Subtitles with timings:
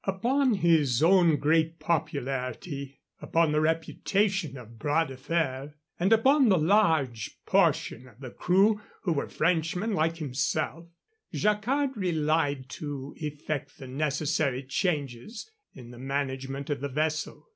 [0.05, 6.57] Upon his own great popularity, upon the reputation of Bras de Fer, and upon the
[6.57, 10.87] large portion of the crew who were Frenchmen like himself,
[11.31, 17.49] Jacquard relied to effect the necessary changes in the management of the vessel.